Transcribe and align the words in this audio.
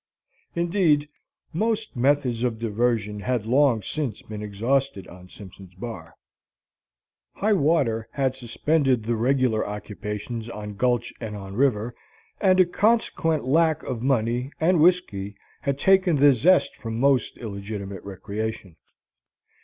Indeed, 0.55 1.07
most 1.53 1.95
methods 1.95 2.43
of 2.43 2.57
diversion 2.57 3.19
had 3.19 3.45
long 3.45 3.83
since 3.83 4.23
been 4.23 4.41
exhausted 4.41 5.07
on 5.07 5.29
Simpson's 5.29 5.75
Bar; 5.75 6.15
high 7.35 7.53
water 7.53 8.07
had 8.13 8.33
suspended 8.33 9.03
the 9.03 9.15
regular 9.15 9.63
occupations 9.63 10.49
on 10.49 10.73
gulch 10.73 11.13
and 11.21 11.35
on 11.35 11.53
river, 11.55 11.93
and 12.39 12.59
a 12.59 12.65
consequent 12.65 13.45
lack 13.45 13.83
of 13.83 14.01
money 14.01 14.51
and 14.59 14.79
whiskey 14.81 15.35
had 15.61 15.77
taken 15.77 16.15
the 16.15 16.33
zest 16.33 16.75
from 16.75 16.99
most 16.99 17.37
illegitimate 17.37 18.03
recreation. 18.03 18.77